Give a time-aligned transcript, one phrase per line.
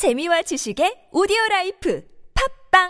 [0.00, 2.88] 재미와 지식의 오디오 라이프 팟빵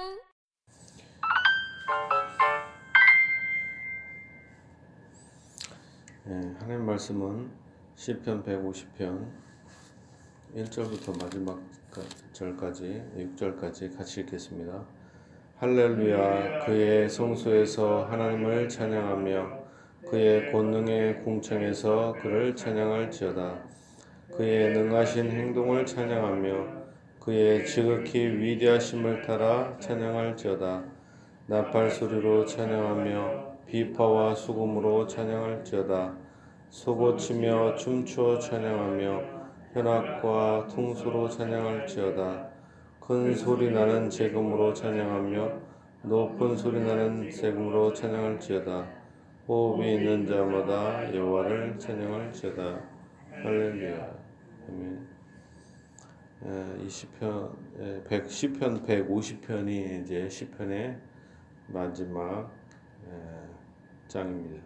[6.29, 7.51] 예, 하나님 말씀은
[7.97, 9.27] 시편 150편
[10.55, 11.61] 1절부터 마지막
[12.33, 14.87] 절까지 6절까지 같이 읽겠습니다.
[15.57, 19.59] 할렐루야 그의 성소에서 하나님을 찬양하며
[20.09, 23.65] 그의 권능의 궁창에서 그를 찬양할지어다
[24.37, 26.80] 그의 능하신 행동을 찬양하며
[27.21, 30.85] 그의 지극히 위대하심을 따라 찬양할지어다.
[31.49, 36.17] 나팔 소리로 찬양하며 비파와 수금으로 찬양할지어다.
[36.71, 39.23] 소고치며 춤추어 찬양하며
[39.75, 42.49] 현악과 퉁소로 찬양할지어다.
[43.01, 45.53] 큰 소리 나는 재금으로 찬양하며
[46.05, 48.87] 높은 소리 나는 세금으로 찬양할지어다.
[49.47, 52.81] 호흡이 있는 자마다 여호와를 찬양할지어다.
[53.43, 54.11] 할렐루야.
[54.69, 55.20] 아멘
[56.43, 60.99] 이 시편 100 시편 150편이 이제 시편의
[61.67, 62.51] 마지막
[64.09, 64.63] 장입니다.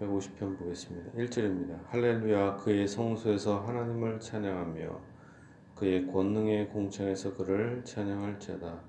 [0.00, 1.12] 150편 보겠습니다.
[1.12, 1.86] 1절입니다.
[1.86, 5.00] 할렐루야 그의 성소에서 하나님을 찬양하며
[5.76, 8.80] 그의 권능의 공창에서 그를 찬양할지어다.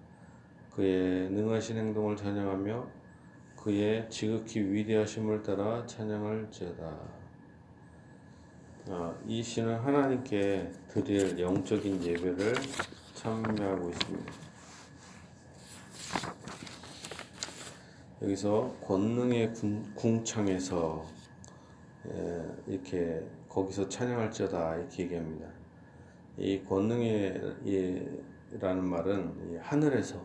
[0.71, 2.87] 그의 능하신 행동을 찬양하며
[3.55, 7.20] 그의 지극히 위대하심을 따라 찬양할지어다.
[8.93, 12.53] 아, 이 시는 하나님께 드릴 영적인 예배를
[13.13, 14.33] 참여하고 있습니다.
[18.21, 19.53] 여기서 권능의
[19.95, 21.05] 궁창에서
[22.67, 25.47] 이렇게 거기서 찬양할지어다 이렇게 얘기합니다.
[26.37, 28.19] 이 권능이라는
[28.83, 30.21] 말은 하늘에서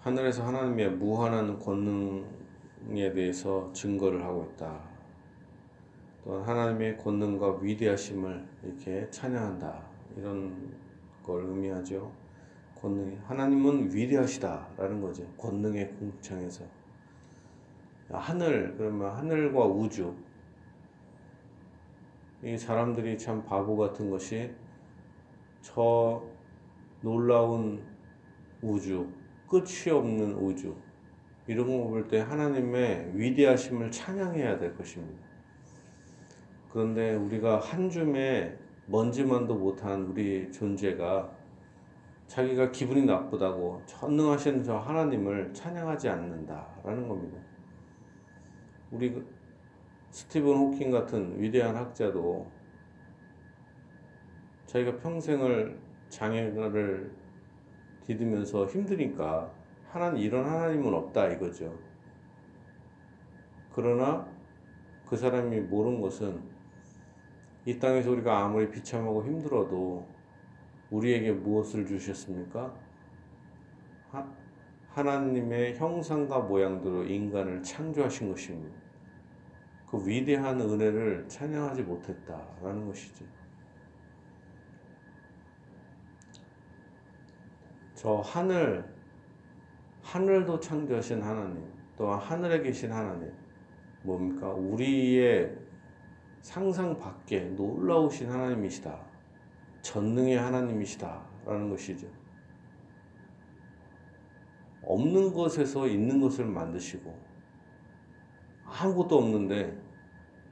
[0.00, 4.89] 하늘에서 하나님의 무한한 권능에 대해서 증거를 하고 있다.
[6.24, 9.82] 또 하나님의 권능과 위대하심을 이렇게 찬양한다.
[10.16, 10.74] 이런
[11.22, 12.12] 걸 의미하죠.
[12.80, 15.26] 권능이 하나님은 위대하시다라는 거죠.
[15.36, 16.64] 권능의 궁창에서
[18.10, 20.14] 하늘 그러면 하늘과 우주
[22.42, 24.50] 이 사람들이 참 바보 같은 것이
[25.60, 26.22] 저
[27.02, 27.84] 놀라운
[28.62, 29.06] 우주
[29.48, 30.74] 끝이 없는 우주
[31.46, 35.22] 이런 거 볼 때 하나님의 위대하심을 찬양해야 될 것입니다.
[36.72, 41.30] 그런데 우리가 한 줌의 먼지만도 못한 우리 존재가
[42.26, 47.38] 자기가 기분이 나쁘다고 전능하신 저 하나님을 찬양하지 않는다라는 겁니다.
[48.92, 49.26] 우리 그
[50.10, 52.46] 스티븐 호킹 같은 위대한 학자도
[54.66, 57.12] 자기가 평생을 장애를
[58.06, 59.52] 디디면서 힘드니까
[59.88, 61.76] 하나님 이런 하나님은 없다 이거죠.
[63.72, 64.26] 그러나
[65.08, 66.59] 그 사람이 모르는 것은
[67.66, 70.06] 이 땅에서 우리가 아무리 비참하고 힘들어도
[70.90, 72.74] 우리에게 무엇을 주셨습니까?
[74.10, 74.26] 하,
[74.88, 78.76] 하나님의 형상과 모양대로 인간을 창조하신 것입니다.
[79.90, 83.24] 그 위대한 은혜를 찬양하지 못했다라는 것이죠.
[87.94, 88.84] 저 하늘,
[90.02, 91.62] 하늘도 창조하신 하나님,
[91.96, 93.30] 또한 하늘에 계신 하나님,
[94.02, 94.48] 뭡니까?
[94.48, 95.54] 우리의
[96.40, 98.98] 상상 밖에 놀라우신 하나님이시다.
[99.82, 101.22] 전능의 하나님이시다.
[101.46, 102.06] 라는 것이죠.
[104.82, 107.14] 없는 것에서 있는 것을 만드시고,
[108.64, 109.78] 아무것도 없는데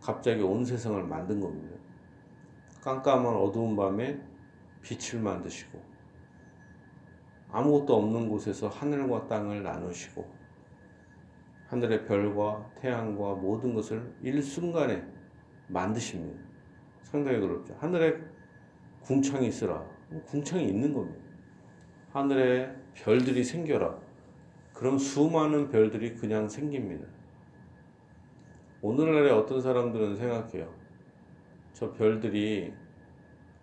[0.01, 1.77] 갑자기 온 세상을 만든 겁니다.
[2.83, 4.21] 깜깜한 어두운 밤에
[4.83, 5.81] 빛을 만드시고,
[7.51, 10.39] 아무것도 없는 곳에서 하늘과 땅을 나누시고,
[11.69, 15.18] 하늘의 별과 태양과 모든 것을 일순간에
[15.69, 16.39] 만드십니다.
[17.03, 17.75] 상당히 그렇죠.
[17.79, 18.17] 하늘에
[19.03, 19.85] 궁창이 있으라.
[20.27, 21.21] 궁창이 있는 겁니다.
[22.13, 23.99] 하늘에 별들이 생겨라.
[24.73, 27.07] 그럼 수많은 별들이 그냥 생깁니다.
[28.81, 30.73] 오늘날에 어떤 사람들은 생각해요.
[31.73, 32.73] 저 별들이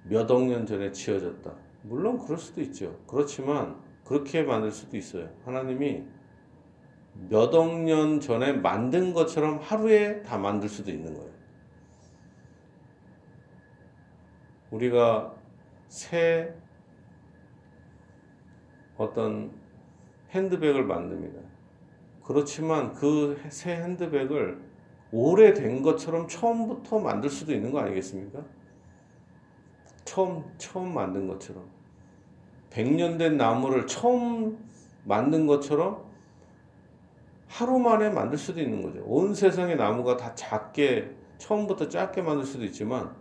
[0.04, 1.54] 몇 억 년 전에 지어졌다.
[1.84, 3.00] 물론 그럴 수도 있죠.
[3.08, 5.30] 그렇지만 그렇게 만들 수도 있어요.
[5.46, 6.04] 하나님이
[7.30, 11.35] 몇 억 년 전에 만든 것처럼 하루에 다 만들 수도 있는 거예요.
[14.71, 15.33] 우리가
[15.88, 16.53] 새
[18.97, 19.51] 어떤
[20.31, 21.39] 핸드백을 만듭니다.
[22.23, 24.59] 그렇지만 그 새 핸드백을
[25.12, 28.44] 오래된 것처럼 처음부터 만들 수도 있는 거 아니겠습니까?
[30.03, 31.69] 처음, 처음 만든 것처럼.
[32.69, 34.57] 100년 된 나무를 처음
[35.03, 36.03] 만든 것처럼
[37.47, 39.03] 하루 만에 만들 수도 있는 거죠.
[39.06, 43.15] 온 세상의 나무가 다 작게, 처음부터 작게 만들 수도 있지만,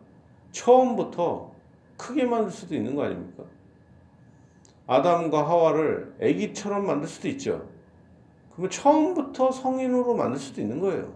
[0.55, 1.53] 처음부터
[1.97, 3.43] 크게 만들 수도 있는 거 아닙니까?
[4.87, 7.69] 아담과 하와를 아기처럼 만들 수도 있죠.
[8.53, 11.13] 그러면 처음부터 성인으로 만들 수도 있는 거예요.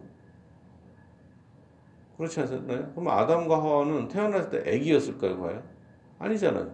[2.17, 2.91] 그렇지 않나요?
[2.93, 5.63] 그럼 아담과 하와는 태어났을 때 아기였을까요, 과연?
[6.19, 6.73] 아니잖아요.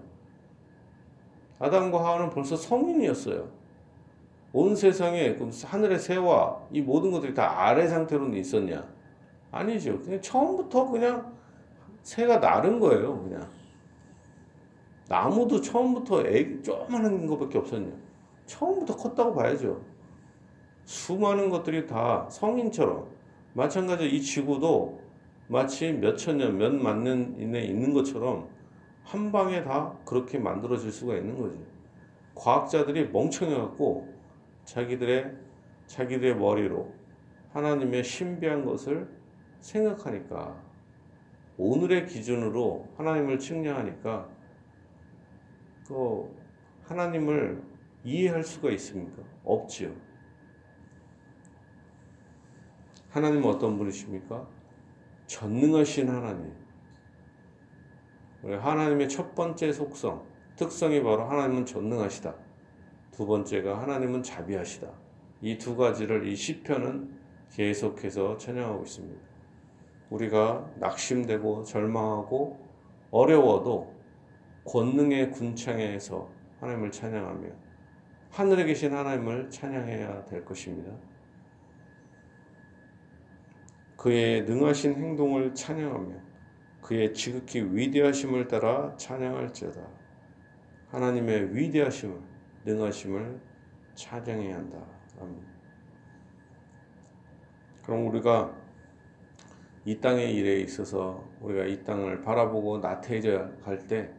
[1.58, 3.46] 아담과 하와는 벌써 성인이었어요.
[4.54, 8.86] 온 세상에 그럼 하늘의 새와 이 모든 것들이 다 아래 상태로 있었냐?
[9.50, 10.00] 아니죠.
[10.00, 11.34] 그냥 처음부터 그냥
[12.04, 13.48] 새가 나른 거예요, 그냥.
[15.08, 17.90] 나무도 처음부터 애기 조그마한 것밖에 없었냐?
[18.46, 19.80] 처음부터 컸다고 봐야죠.
[20.84, 23.08] 수많은 것들이 다 성인처럼
[23.54, 25.00] 마찬가지로 이 지구도
[25.48, 28.48] 마치 몇천 년, 몇만 년 이내에 있는 것처럼
[29.02, 31.58] 한 방에 다 그렇게 만들어질 수가 있는 거지.
[32.34, 34.12] 과학자들이 멍청해갖고
[34.64, 35.32] 자기들의
[35.86, 36.92] 자기들의 머리로
[37.52, 39.08] 하나님의 신비한 것을
[39.60, 40.63] 생각하니까
[41.56, 44.28] 오늘의 기준으로 하나님을 측량하니까
[45.86, 46.34] 그
[46.84, 47.62] 하나님을
[48.04, 49.22] 이해할 수가 있습니까?
[49.44, 49.92] 없지요.
[53.10, 54.46] 하나님은 어떤 분이십니까?
[55.26, 56.52] 전능하신 하나님.
[58.42, 62.34] 우리 하나님의 첫 번째 속성, 특성이 바로 하나님은 전능하시다.
[63.12, 64.90] 두 번째가 하나님은 자비하시다.
[65.42, 67.16] 이 두 가지를 이 시편은
[67.52, 69.33] 계속해서 찬양하고 있습니다.
[70.14, 72.64] 우리가 낙심되고 절망하고
[73.10, 73.92] 어려워도
[74.64, 76.30] 권능의 군창에서
[76.60, 77.48] 하나님을 찬양하며
[78.30, 80.92] 하늘에 계신 하나님을 찬양해야 될 것입니다.
[83.96, 86.16] 그의 능하신 행동을 찬양하며
[86.80, 89.80] 그의 지극히 위대하심을 따라 찬양할지어다.
[90.88, 92.20] 하나님의 위대하심을
[92.64, 93.40] 능하심을
[93.94, 94.78] 찬양해야 한다.
[97.82, 98.63] 그럼 우리가
[99.84, 104.10] 이 땅의 일에 있어서 우리가 이 땅을 바라보고 나태해져 갈 때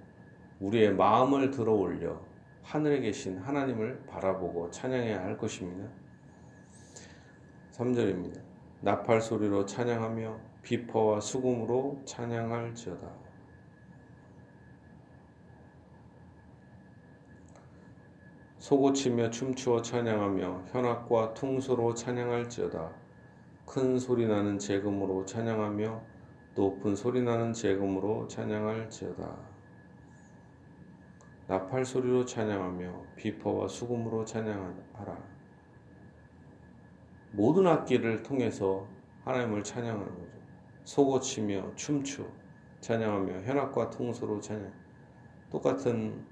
[0.60, 2.22] 우리의 마음을 들어 올려
[2.62, 5.90] 하늘에 계신 하나님을 바라보고 찬양해야 할 것입니다.
[7.72, 8.42] 3절입니다.
[8.82, 13.26] 나팔 소리로 찬양하며 비퍼와 수금으로 찬양할지어다.
[18.60, 23.05] 소고치며 춤추어 찬양하며 현악과 퉁소로 찬양할지어다.
[23.76, 26.02] 큰 소리 나는 재금으로 찬양하며
[26.56, 29.38] 높은 소리 나는 재금으로 찬양할지어다.
[31.48, 35.18] 나팔 소리로 찬양하며 비퍼와 수금으로 찬양하라.
[37.34, 38.88] 모든 악기를 통해서
[39.26, 40.40] 하나님을 찬양하는 거죠.
[40.86, 42.26] 소고치며 춤추
[42.80, 44.72] 찬양하며 현악과 통소로 찬양.
[45.50, 46.26] 똑같은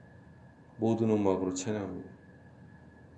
[0.78, 2.13] 모든 음악으로 찬양합니다.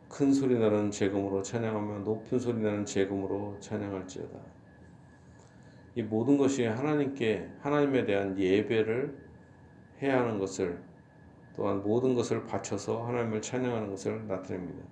[0.10, 4.40] 큰 소리 나는 재금으로 찬양하며 높은 소리 나는 재금으로 찬양할지어다.
[5.96, 9.18] 이 모든 것이 하나님께 하나님에 대한 예배를
[10.02, 10.84] 해야 하는 것을
[11.56, 14.84] 또한 모든 것을 바쳐서 하나님을 찬양하는 것을 나타냅니다.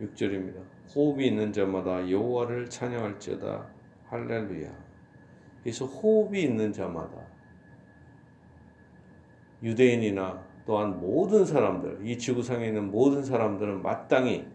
[0.00, 0.62] 6절입니다.
[0.94, 3.68] 호흡이 있는 자마다 여호와를 찬양할지어다.
[4.06, 4.72] 할렐루야.
[5.62, 7.26] 그래서 호흡이 있는 자마다
[9.62, 14.46] 유대인이나 또한 모든 사람들, 이 지구상에 있는 모든 사람들은 마땅히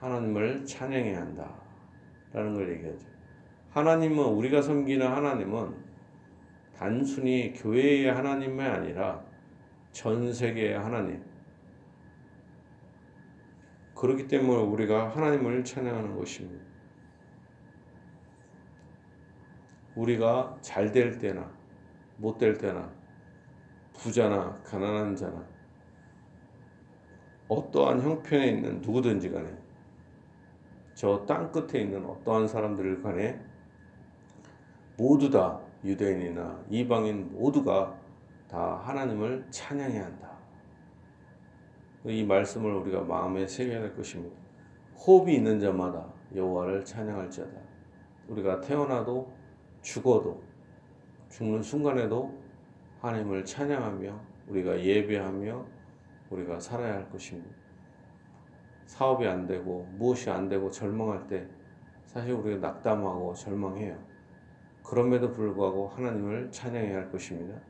[0.00, 1.54] 하나님을 찬양해야 한다.
[2.32, 3.06] 라는 걸 얘기하죠.
[3.70, 5.74] 하나님은, 우리가 섬기는 하나님은
[6.76, 9.22] 단순히 교회의 하나님이 아니라
[9.92, 11.22] 전 세계의 하나님.
[13.94, 16.64] 그렇기 때문에 우리가 하나님을 찬양하는 것입니다.
[19.94, 21.48] 우리가 잘 될 때나
[22.16, 22.92] 못 될 때나
[23.94, 25.44] 부자나 가난한 자나
[27.48, 29.50] 어떠한 형편에 있는 누구든지 간에
[30.94, 33.40] 저 땅 끝에 있는 어떠한 사람들 간에
[34.96, 37.98] 모두 다 유대인이나 이방인 모두가
[38.48, 40.30] 다 하나님을 찬양해야 한다.
[42.04, 44.36] 이 말씀을 우리가 마음에 새겨야 될 것입니다.
[44.94, 47.52] 호흡이 있는 자마다 여호와를 찬양할지어다.
[48.28, 49.30] 우리가 태어나도
[49.82, 50.40] 죽어도
[51.30, 52.32] 죽는 순간에도
[53.04, 55.66] 하나님을 찬양하며 우리가 예배하며
[56.30, 57.54] 우리가 살아야 할 것입니다.
[58.86, 61.46] 사업이 안 되고 무엇이 안 되고 절망할 때
[62.06, 63.98] 사실 우리가 낙담하고 절망해요.
[64.82, 67.60] 그럼에도 불구하고 하나님을 찬양해야 할 것입니다.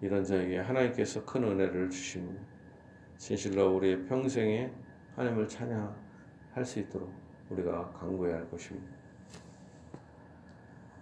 [0.00, 2.42] 이런 자에게 하나님께서 큰 은혜를 주십니다.
[3.18, 4.72] 진실로 우리의 평생에
[5.14, 7.12] 하나님을 찬양할 수 있도록
[7.50, 9.01] 우리가 강구해야 할 것입니다.